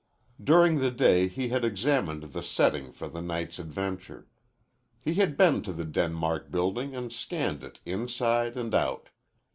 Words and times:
During 0.43 0.79
the 0.79 0.89
day 0.89 1.27
he 1.27 1.49
had 1.49 1.63
examined 1.63 2.23
the 2.33 2.41
setting 2.41 2.91
for 2.91 3.07
the 3.07 3.21
night's 3.21 3.59
adventure. 3.59 4.27
He 4.99 5.13
had 5.13 5.37
been 5.37 5.61
to 5.61 5.71
the 5.71 5.85
Denmark 5.85 6.49
Building 6.49 6.95
and 6.95 7.13
scanned 7.13 7.63
it 7.63 7.81
inside 7.85 8.57
and 8.57 8.73
out. 8.73 9.09